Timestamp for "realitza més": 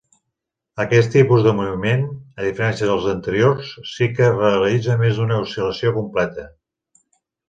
4.39-5.21